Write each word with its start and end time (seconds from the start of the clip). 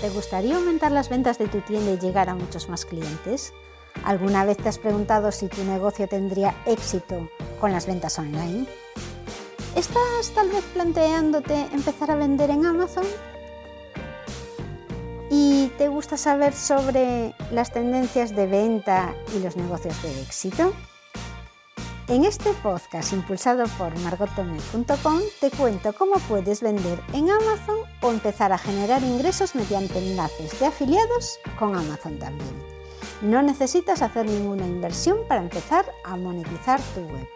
¿te 0.00 0.10
gustaría 0.10 0.56
aumentar 0.56 0.92
las 0.92 1.08
ventas 1.08 1.38
de 1.38 1.48
tu 1.48 1.60
tienda 1.60 1.92
y 1.92 1.98
llegar 1.98 2.28
a 2.28 2.34
muchos 2.34 2.68
más 2.68 2.84
clientes? 2.84 3.52
¿Alguna 4.04 4.44
vez 4.44 4.56
te 4.56 4.68
has 4.68 4.78
preguntado 4.78 5.32
si 5.32 5.48
tu 5.48 5.64
negocio 5.64 6.06
tendría 6.06 6.54
éxito 6.66 7.28
con 7.60 7.72
las 7.72 7.86
ventas 7.86 8.18
online? 8.18 8.66
¿Estás 9.74 10.30
tal 10.34 10.48
vez 10.48 10.64
planteándote 10.72 11.68
empezar 11.72 12.10
a 12.10 12.16
vender 12.16 12.50
en 12.50 12.66
Amazon? 12.66 13.04
¿Y 15.30 15.68
te 15.78 15.88
gusta 15.88 16.16
saber 16.16 16.54
sobre 16.54 17.34
las 17.50 17.72
tendencias 17.72 18.34
de 18.34 18.46
venta 18.46 19.14
y 19.36 19.40
los 19.40 19.56
negocios 19.56 20.00
de 20.02 20.22
éxito? 20.22 20.72
En 22.08 22.24
este 22.24 22.54
podcast 22.62 23.12
impulsado 23.12 23.64
por 23.76 23.94
margotome.com 23.98 25.20
te 25.40 25.50
cuento 25.50 25.92
cómo 25.92 26.14
puedes 26.26 26.62
vender 26.62 26.98
en 27.12 27.28
Amazon 27.28 27.80
o 28.00 28.10
empezar 28.10 28.50
a 28.50 28.56
generar 28.56 29.02
ingresos 29.02 29.54
mediante 29.54 29.98
enlaces 29.98 30.58
de 30.58 30.64
afiliados 30.64 31.38
con 31.58 31.76
Amazon 31.76 32.18
también. 32.18 32.48
No 33.20 33.42
necesitas 33.42 34.00
hacer 34.00 34.24
ninguna 34.24 34.66
inversión 34.66 35.18
para 35.28 35.42
empezar 35.42 35.84
a 36.02 36.16
monetizar 36.16 36.80
tu 36.94 37.00
web. 37.00 37.28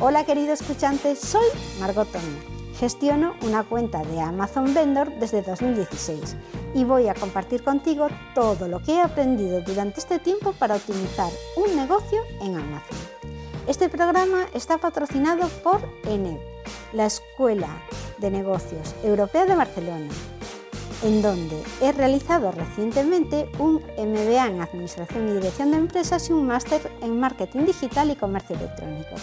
Hola 0.00 0.26
querido 0.26 0.52
escuchante, 0.52 1.16
soy 1.16 1.46
Margot 1.80 2.08
Gestiono 2.78 3.36
una 3.40 3.64
cuenta 3.64 4.02
de 4.02 4.20
Amazon 4.20 4.74
Vendor 4.74 5.18
desde 5.18 5.40
2016 5.40 6.36
y 6.74 6.84
voy 6.84 7.08
a 7.08 7.14
compartir 7.14 7.64
contigo 7.64 8.08
todo 8.34 8.68
lo 8.68 8.82
que 8.82 8.96
he 8.96 9.00
aprendido 9.00 9.62
durante 9.62 10.00
este 10.00 10.18
tiempo 10.18 10.52
para 10.52 10.74
optimizar 10.74 11.30
un 11.56 11.74
negocio 11.74 12.20
en 12.42 12.56
Amazon. 12.56 13.01
Este 13.68 13.88
programa 13.88 14.46
está 14.54 14.78
patrocinado 14.78 15.46
por 15.62 15.80
ENEP, 16.04 16.40
la 16.92 17.06
Escuela 17.06 17.68
de 18.18 18.28
Negocios 18.28 18.92
Europea 19.04 19.46
de 19.46 19.54
Barcelona, 19.54 20.08
en 21.04 21.22
donde 21.22 21.62
he 21.80 21.92
realizado 21.92 22.50
recientemente 22.50 23.48
un 23.60 23.76
MBA 23.96 24.48
en 24.48 24.60
Administración 24.60 25.28
y 25.28 25.34
Dirección 25.34 25.70
de 25.70 25.76
Empresas 25.76 26.28
y 26.28 26.32
un 26.32 26.48
máster 26.48 26.90
en 27.02 27.20
Marketing 27.20 27.60
Digital 27.64 28.10
y 28.10 28.16
Comercio 28.16 28.56
Electrónico, 28.56 29.14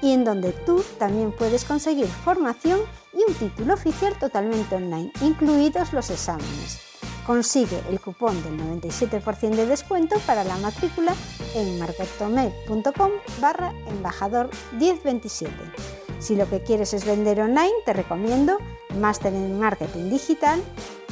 y 0.00 0.12
en 0.12 0.24
donde 0.24 0.52
tú 0.52 0.84
también 1.00 1.32
puedes 1.32 1.64
conseguir 1.64 2.06
formación 2.06 2.78
y 3.12 3.28
un 3.28 3.34
título 3.34 3.74
oficial 3.74 4.16
totalmente 4.16 4.76
online, 4.76 5.10
incluidos 5.22 5.92
los 5.92 6.08
exámenes. 6.10 6.87
Consigue 7.28 7.82
el 7.90 8.00
cupón 8.00 8.42
del 8.42 8.58
97% 8.58 9.50
de 9.50 9.66
descuento 9.66 10.18
para 10.20 10.44
la 10.44 10.56
matrícula 10.56 11.12
en 11.54 11.78
marketome.com 11.78 13.10
barra 13.38 13.74
embajador 13.86 14.48
1027. 14.78 15.52
Si 16.20 16.36
lo 16.36 16.48
que 16.48 16.62
quieres 16.62 16.94
es 16.94 17.04
vender 17.04 17.42
online, 17.42 17.74
te 17.84 17.92
recomiendo 17.92 18.56
Máster 18.98 19.34
en 19.34 19.58
Marketing 19.58 20.08
Digital 20.08 20.62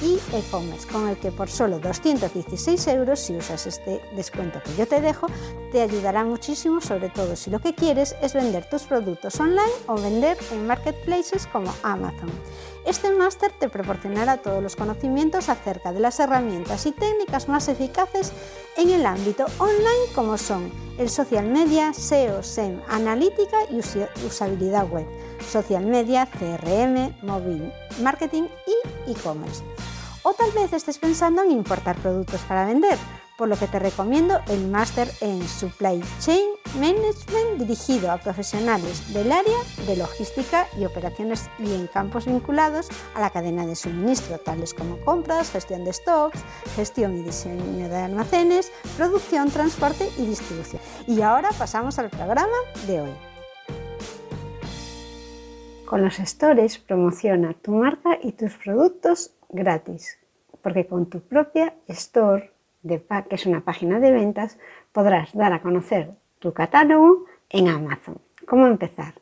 y 0.03 0.21
e-commerce, 0.33 0.87
con 0.89 1.09
el 1.09 1.17
que 1.17 1.33
por 1.33 1.49
solo 1.49 1.79
216 1.79 2.87
euros, 2.89 3.21
si 3.21 3.37
usas 3.37 3.67
este 3.67 4.01
descuento 4.15 4.61
que 4.63 4.75
yo 4.77 4.87
te 4.87 5.01
dejo, 5.01 5.27
te 5.73 5.81
ayudará 5.81 6.25
muchísimo, 6.25 6.81
sobre 6.81 7.09
todo 7.09 7.35
si 7.37 7.51
lo 7.51 7.61
que 7.61 7.75
quieres 7.75 8.15
es 8.21 8.35
vender 8.35 8.69
tus 8.69 8.83
productos 8.83 9.41
online 9.41 9.73
o 9.87 9.95
vender 9.95 10.37
en 10.53 10.67
marketplaces 10.67 11.47
como 11.47 11.73
Amazon. 11.83 12.31
Este 12.85 13.11
máster 13.11 13.51
te 13.59 13.69
proporcionará 13.69 14.37
todos 14.37 14.63
los 14.63 14.77
conocimientos 14.77 15.49
acerca 15.49 15.93
de 15.93 16.01
las 16.01 16.21
herramientas 16.21 16.87
y 16.87 16.93
técnicas 16.93 17.49
más 17.49 17.69
eficaces 17.69 18.33
en 18.77 18.91
el 18.91 19.05
ámbito 19.07 19.47
online 19.59 20.13
como 20.15 20.39
son 20.39 20.71
el 20.99 21.11
social 21.11 21.47
media, 21.47 21.93
SEO, 21.93 22.43
SEM, 22.43 22.81
analítica 22.89 23.59
y 23.71 23.81
usabilidad 24.25 24.89
web, 24.89 25.07
social 25.51 25.85
media, 25.85 26.27
CRM, 26.27 27.17
móvil 27.23 27.73
marketing 28.01 28.45
y 28.67 29.11
e-commerce. 29.11 29.63
O 30.29 30.35
tal 30.35 30.51
vez 30.51 30.73
estés 30.73 30.99
pensando 30.99 31.45
en 31.45 31.53
importar 31.53 31.95
productos 31.99 32.41
para 32.49 32.67
vender, 32.67 32.99
por 33.39 33.47
lo 33.47 33.55
que 33.55 33.69
te 33.69 33.79
recomiendo 33.79 34.41
el 34.49 34.67
máster 34.67 35.09
en 35.21 35.41
Supply 35.47 36.03
Chain 36.19 36.51
Management 36.81 37.61
dirigido 37.61 38.11
a 38.11 38.19
profesionales 38.19 39.15
del 39.15 39.31
área 39.31 39.59
de 39.87 39.95
logística 39.95 40.67
y 40.77 40.85
operaciones 40.85 41.49
y 41.61 41.73
en 41.73 41.87
campos 41.87 42.27
vinculados 42.27 42.89
a 43.15 43.21
la 43.21 43.31
cadena 43.31 43.67
de 43.67 43.77
suministro, 43.77 44.39
tales 44.39 44.75
como 44.75 44.97
compras, 45.05 45.53
gestión 45.53 45.85
de 45.85 45.93
stocks, 45.93 46.41
gestión 46.75 47.17
y 47.17 47.23
diseño 47.23 47.89
de 47.89 47.97
almacenes, 47.97 48.73
producción, 48.97 49.49
transporte 49.53 50.09
y 50.19 50.27
distribución. 50.27 50.83
Y 51.07 51.23
ahora 51.23 51.51
pasamos 51.57 52.01
al 52.01 52.11
programa 52.11 52.57
de 52.89 53.03
hoy. 53.03 53.15
Con 55.87 56.03
los 56.03 56.17
stores 56.17 56.79
promociona 56.79 57.55
tu 57.55 57.71
marca 57.71 58.19
y 58.21 58.33
tus 58.33 58.55
productos 58.55 59.36
gratis, 59.49 60.19
porque 60.63 60.87
con 60.87 61.07
tu 61.07 61.21
propia 61.21 61.75
store 61.89 62.51
que 62.87 63.35
es 63.35 63.47
una 63.47 63.63
página 63.63 64.01
de 64.01 64.13
ventas, 64.13 64.59
podrás 64.93 65.35
dar 65.35 65.53
a 65.53 65.61
conocer 65.61 66.11
tu 66.39 66.53
catálogo 66.53 67.25
en 67.51 67.69
Amazon. 67.69 68.19
¿Cómo 68.47 68.67
empezar? 68.67 69.15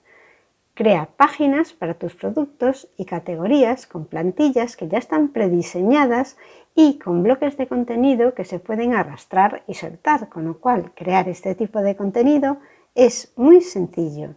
Crea 0.75 1.09
páginas 1.17 1.73
para 1.73 1.95
tus 1.95 2.15
productos 2.15 2.89
y 2.97 3.05
categorías 3.05 3.87
con 3.87 4.07
plantillas 4.07 4.77
que 4.77 4.89
ya 4.89 4.99
están 4.99 5.29
prediseñadas 5.29 6.37
y 6.75 6.99
con 6.99 7.23
bloques 7.23 7.57
de 7.57 7.69
contenido 7.69 8.35
que 8.35 8.45
se 8.45 8.59
pueden 8.59 8.93
arrastrar 8.95 9.63
y 9.69 9.75
soltar, 9.75 10.29
con 10.29 10.45
lo 10.45 10.59
cual 10.59 10.93
crear 10.95 11.29
este 11.29 11.55
tipo 11.55 11.81
de 11.81 11.95
contenido 11.95 12.59
es 12.95 13.33
muy 13.37 13.61
sencillo. 13.61 14.35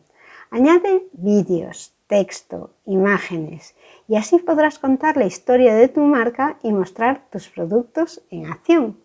Añade 0.51 1.07
vídeos, 1.13 1.96
texto, 2.07 2.71
imágenes 2.85 3.75
y 4.07 4.15
así 4.15 4.39
podrás 4.39 4.79
contar 4.79 5.17
la 5.17 5.25
historia 5.25 5.75
de 5.75 5.89
tu 5.89 6.01
marca 6.01 6.57
y 6.63 6.71
mostrar 6.71 7.27
tus 7.29 7.49
productos 7.49 8.21
en 8.31 8.47
acción. 8.47 8.97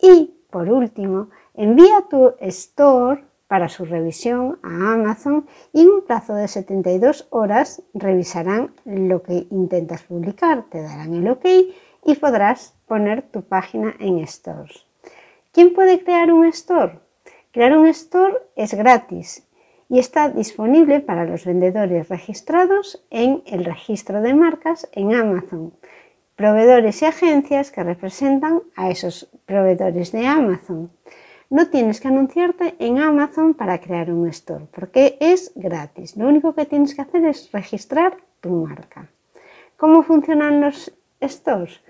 Y, 0.00 0.34
por 0.50 0.68
último, 0.70 1.28
envía 1.54 2.06
tu 2.08 2.34
store 2.40 3.24
para 3.46 3.68
su 3.68 3.84
revisión 3.84 4.58
a 4.62 4.94
Amazon 4.94 5.46
y 5.72 5.82
en 5.82 5.90
un 5.90 6.02
plazo 6.02 6.34
de 6.34 6.48
72 6.48 7.28
horas 7.30 7.82
revisarán 7.92 8.74
lo 8.84 9.22
que 9.22 9.46
intentas 9.50 10.02
publicar, 10.02 10.64
te 10.70 10.82
darán 10.82 11.14
el 11.14 11.28
OK 11.28 11.44
y 12.04 12.14
podrás 12.16 12.74
poner 12.86 13.22
tu 13.22 13.42
página 13.42 13.94
en 13.98 14.26
stores. 14.26 14.86
¿Quién 15.52 15.72
puede 15.72 16.02
crear 16.02 16.32
un 16.32 16.46
store? 16.46 16.98
Crear 17.52 17.76
un 17.76 17.86
store 17.86 18.34
es 18.56 18.74
gratis 18.74 19.46
y 19.94 20.00
está 20.00 20.28
disponible 20.28 20.98
para 20.98 21.24
los 21.24 21.44
vendedores 21.44 22.08
registrados 22.08 23.06
en 23.10 23.44
el 23.46 23.64
registro 23.64 24.20
de 24.22 24.34
marcas 24.34 24.88
en 24.90 25.14
Amazon 25.14 25.72
proveedores 26.34 27.00
y 27.00 27.04
agencias 27.04 27.70
que 27.70 27.84
representan 27.84 28.60
a 28.74 28.90
esos 28.90 29.28
proveedores 29.46 30.10
de 30.10 30.26
Amazon. 30.26 30.90
No 31.48 31.68
tienes 31.68 32.00
que 32.00 32.08
anunciarte 32.08 32.74
en 32.80 32.98
Amazon 32.98 33.54
para 33.54 33.80
crear 33.80 34.10
un 34.10 34.26
store 34.26 34.66
porque 34.74 35.16
es 35.20 35.52
gratis. 35.54 36.16
Lo 36.16 36.26
único 36.26 36.56
que 36.56 36.66
tienes 36.66 36.96
que 36.96 37.02
hacer 37.02 37.24
es 37.26 37.52
registrar 37.52 38.16
tu 38.40 38.50
marca. 38.50 39.08
¿Cómo 39.76 40.02
funcionan 40.02 40.60
los 40.60 40.92
stores? 41.22 41.80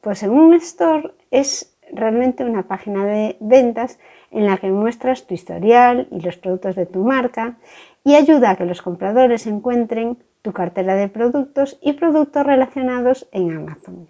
Pues 0.00 0.22
en 0.22 0.30
un 0.30 0.54
store 0.54 1.12
es 1.30 1.76
realmente 1.92 2.44
una 2.44 2.64
página 2.64 3.04
de 3.04 3.36
ventas 3.40 3.98
en 4.30 4.46
la 4.46 4.56
que 4.58 4.70
muestras 4.70 5.26
tu 5.26 5.34
historial 5.34 6.08
y 6.10 6.20
los 6.20 6.36
productos 6.36 6.76
de 6.76 6.86
tu 6.86 7.04
marca 7.04 7.56
y 8.04 8.14
ayuda 8.14 8.50
a 8.50 8.56
que 8.56 8.64
los 8.64 8.82
compradores 8.82 9.46
encuentren 9.46 10.18
tu 10.42 10.52
cartera 10.52 10.94
de 10.94 11.08
productos 11.08 11.78
y 11.82 11.92
productos 11.94 12.46
relacionados 12.46 13.28
en 13.32 13.52
Amazon. 13.52 14.08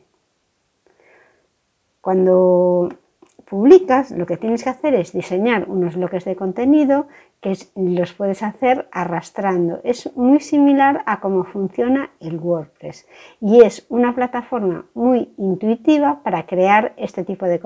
Cuando 2.01 2.91
publicas, 3.51 4.13
lo 4.13 4.27
que 4.27 4.37
tienes 4.37 4.63
que 4.63 4.71
hacer 4.71 4.95
es 4.95 5.13
diseñar 5.13 5.69
unos 5.69 5.97
bloques 5.97 6.25
de 6.25 6.37
contenido 6.37 7.09
que 7.41 7.59
los 7.75 8.13
puedes 8.13 8.45
hacer 8.45 8.89
arrastrando. 8.93 9.81
Es 9.83 10.17
muy 10.17 10.39
similar 10.39 11.03
a 11.05 11.19
cómo 11.19 11.43
funciona 11.43 12.11
el 12.21 12.39
WordPress 12.39 13.09
y 13.41 13.63
es 13.63 13.85
una 13.89 14.15
plataforma 14.15 14.87
muy 14.95 15.33
intuitiva 15.37 16.21
para 16.23 16.47
crear 16.47 16.93
este 16.97 17.25
tipo 17.25 17.47
de 17.47 17.61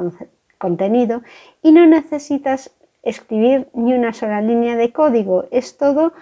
contenido 0.56 1.22
y 1.60 1.72
no 1.72 1.86
necesitas 1.86 2.74
escribir 3.02 3.68
ni 3.74 3.92
una 3.92 4.14
sola 4.14 4.40
línea 4.40 4.76
de 4.76 4.90
código. 4.90 5.44
Es 5.50 5.76
todo 5.76 6.14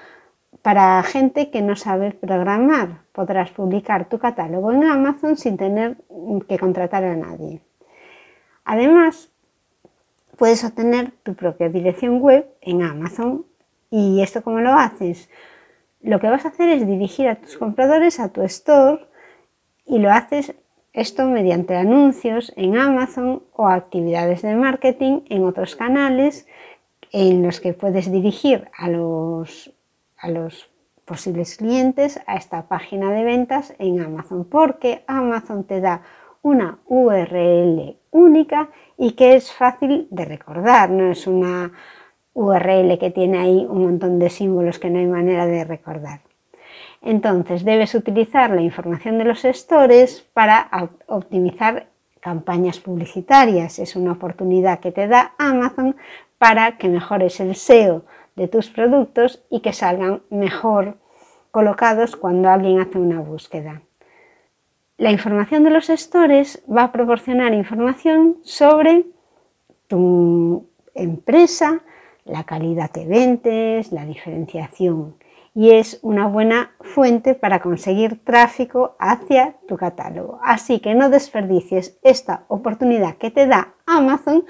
para 0.62 1.00
gente 1.04 1.50
que 1.50 1.62
no 1.62 1.76
sabe 1.76 2.10
programar, 2.10 3.02
podrás 3.12 3.50
publicar 3.52 4.08
tu 4.08 4.18
catálogo 4.18 4.72
en 4.72 4.82
Amazon 4.82 5.36
sin 5.36 5.56
tener 5.56 5.98
que 6.48 6.58
contratar 6.58 7.04
a 7.04 7.14
nadie. 7.14 7.60
Además, 8.64 9.31
puedes 10.36 10.64
obtener 10.64 11.12
tu 11.22 11.34
propia 11.34 11.68
dirección 11.68 12.20
web 12.20 12.46
en 12.60 12.82
Amazon. 12.82 13.46
¿Y 13.90 14.22
esto 14.22 14.42
cómo 14.42 14.60
lo 14.60 14.72
haces? 14.72 15.28
Lo 16.00 16.18
que 16.20 16.28
vas 16.28 16.44
a 16.44 16.48
hacer 16.48 16.68
es 16.70 16.86
dirigir 16.86 17.28
a 17.28 17.36
tus 17.36 17.56
compradores 17.56 18.18
a 18.18 18.30
tu 18.30 18.42
store 18.42 19.06
y 19.86 19.98
lo 19.98 20.10
haces 20.10 20.54
esto 20.92 21.26
mediante 21.26 21.76
anuncios 21.76 22.52
en 22.56 22.76
Amazon 22.76 23.42
o 23.52 23.66
actividades 23.68 24.42
de 24.42 24.54
marketing 24.54 25.20
en 25.28 25.44
otros 25.44 25.76
canales 25.76 26.46
en 27.12 27.42
los 27.42 27.60
que 27.60 27.72
puedes 27.72 28.10
dirigir 28.10 28.68
a 28.76 28.88
los 28.88 29.72
a 30.18 30.30
los 30.30 30.70
posibles 31.04 31.56
clientes 31.56 32.20
a 32.26 32.36
esta 32.36 32.68
página 32.68 33.10
de 33.12 33.24
ventas 33.24 33.74
en 33.78 34.00
Amazon, 34.00 34.44
porque 34.44 35.02
Amazon 35.06 35.64
te 35.64 35.80
da 35.80 36.02
una 36.42 36.78
URL 36.86 37.96
única 38.12 38.68
y 38.96 39.12
que 39.12 39.34
es 39.34 39.52
fácil 39.52 40.06
de 40.10 40.24
recordar, 40.24 40.90
no 40.90 41.10
es 41.10 41.26
una 41.26 41.72
URL 42.34 42.98
que 42.98 43.10
tiene 43.10 43.38
ahí 43.38 43.66
un 43.68 43.82
montón 43.82 44.18
de 44.20 44.30
símbolos 44.30 44.78
que 44.78 44.90
no 44.90 45.00
hay 45.00 45.06
manera 45.06 45.46
de 45.46 45.64
recordar. 45.64 46.20
Entonces 47.00 47.64
debes 47.64 47.94
utilizar 47.96 48.50
la 48.50 48.62
información 48.62 49.18
de 49.18 49.24
los 49.24 49.42
stores 49.42 50.24
para 50.32 50.68
optimizar 51.06 51.88
campañas 52.20 52.78
publicitarias. 52.78 53.80
Es 53.80 53.96
una 53.96 54.12
oportunidad 54.12 54.78
que 54.78 54.92
te 54.92 55.08
da 55.08 55.32
Amazon 55.38 55.96
para 56.38 56.78
que 56.78 56.88
mejores 56.88 57.40
el 57.40 57.56
SEO 57.56 58.04
de 58.36 58.46
tus 58.48 58.70
productos 58.70 59.42
y 59.50 59.60
que 59.60 59.72
salgan 59.72 60.22
mejor 60.30 60.96
colocados 61.50 62.16
cuando 62.16 62.48
alguien 62.48 62.80
hace 62.80 62.98
una 62.98 63.20
búsqueda. 63.20 63.82
La 64.98 65.10
información 65.10 65.64
de 65.64 65.70
los 65.70 65.88
stores 65.88 66.62
va 66.70 66.84
a 66.84 66.92
proporcionar 66.92 67.54
información 67.54 68.38
sobre 68.42 69.06
tu 69.88 70.68
empresa, 70.94 71.80
la 72.24 72.44
calidad 72.44 72.90
que 72.90 73.06
vendes, 73.06 73.90
la 73.90 74.04
diferenciación 74.04 75.16
y 75.54 75.70
es 75.72 75.98
una 76.02 76.26
buena 76.26 76.72
fuente 76.80 77.34
para 77.34 77.60
conseguir 77.60 78.24
tráfico 78.24 78.96
hacia 78.98 79.56
tu 79.68 79.76
catálogo. 79.76 80.40
Así 80.42 80.80
que 80.80 80.94
no 80.94 81.10
desperdicies 81.10 81.98
esta 82.02 82.44
oportunidad 82.48 83.16
que 83.16 83.30
te 83.30 83.46
da 83.46 83.74
Amazon 83.86 84.44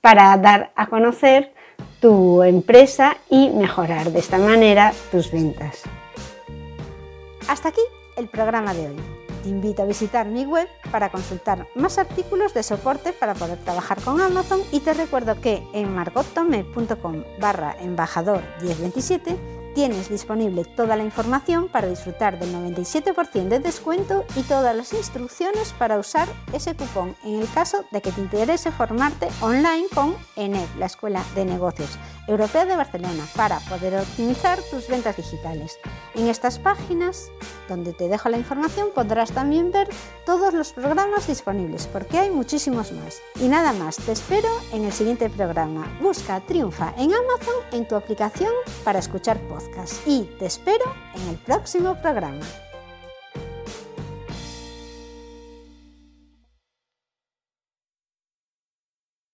para 0.00 0.36
dar 0.36 0.72
a 0.76 0.86
conocer 0.86 1.52
tu 2.00 2.42
empresa 2.42 3.16
y 3.28 3.50
mejorar 3.50 4.12
de 4.12 4.20
esta 4.20 4.38
manera 4.38 4.92
tus 5.10 5.32
ventas. 5.32 5.82
Hasta 7.48 7.70
aquí 7.70 7.80
el 8.16 8.28
programa 8.28 8.72
de 8.72 8.88
hoy. 8.88 9.15
Te 9.42 9.48
invito 9.48 9.82
a 9.82 9.86
visitar 9.86 10.26
mi 10.26 10.44
web 10.44 10.68
para 10.90 11.10
consultar 11.10 11.66
más 11.74 11.98
artículos 11.98 12.54
de 12.54 12.62
soporte 12.62 13.12
para 13.12 13.34
poder 13.34 13.58
trabajar 13.58 14.00
con 14.00 14.20
Amazon. 14.20 14.60
Y 14.72 14.80
te 14.80 14.94
recuerdo 14.94 15.40
que 15.40 15.62
en 15.72 15.94
margottome.com 15.94 17.24
barra 17.40 17.76
embajador 17.80 18.42
1027 18.62 19.55
Tienes 19.76 20.08
disponible 20.08 20.64
toda 20.64 20.96
la 20.96 21.04
información 21.04 21.68
para 21.68 21.86
disfrutar 21.86 22.38
del 22.38 22.50
97% 22.50 23.48
de 23.48 23.58
descuento 23.58 24.24
y 24.34 24.40
todas 24.40 24.74
las 24.74 24.94
instrucciones 24.94 25.74
para 25.78 25.98
usar 25.98 26.26
ese 26.54 26.74
cupón 26.74 27.14
en 27.26 27.42
el 27.42 27.52
caso 27.52 27.84
de 27.90 28.00
que 28.00 28.10
te 28.10 28.22
interese 28.22 28.72
formarte 28.72 29.28
online 29.42 29.84
con 29.94 30.16
ENED, 30.36 30.66
la 30.78 30.86
Escuela 30.86 31.22
de 31.34 31.44
Negocios 31.44 31.98
Europea 32.26 32.64
de 32.64 32.74
Barcelona, 32.74 33.22
para 33.36 33.60
poder 33.60 33.96
optimizar 33.96 34.58
tus 34.70 34.88
ventas 34.88 35.18
digitales. 35.18 35.78
En 36.14 36.26
estas 36.26 36.58
páginas, 36.58 37.30
donde 37.68 37.92
te 37.92 38.08
dejo 38.08 38.30
la 38.30 38.38
información, 38.38 38.88
podrás 38.94 39.32
también 39.32 39.72
ver 39.72 39.90
todos 40.24 40.54
los 40.54 40.72
programas 40.72 41.26
disponibles, 41.26 41.86
porque 41.86 42.18
hay 42.18 42.30
muchísimos 42.30 42.92
más. 42.92 43.20
Y 43.38 43.48
nada 43.48 43.74
más, 43.74 43.96
te 43.96 44.12
espero 44.12 44.48
en 44.72 44.86
el 44.86 44.92
siguiente 44.92 45.28
programa. 45.28 45.86
Busca 46.00 46.40
Triunfa 46.40 46.94
en 46.96 47.12
Amazon 47.12 47.54
en 47.72 47.86
tu 47.86 47.94
aplicación 47.94 48.50
para 48.82 48.98
escuchar 49.00 49.38
podcasts 49.40 49.65
y 50.06 50.22
te 50.38 50.46
espero 50.46 50.84
en 51.14 51.28
el 51.28 51.36
próximo 51.36 52.00
programa. 52.00 52.44